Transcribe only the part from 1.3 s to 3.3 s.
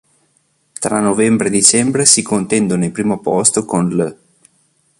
e dicembre si contendono il primo